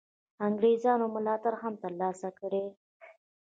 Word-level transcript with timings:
انګرېزانو 0.47 1.05
ملاتړ 1.15 1.53
هم 1.61 1.73
تر 1.83 1.91
لاسه 2.01 2.29
کړي. 2.39 2.65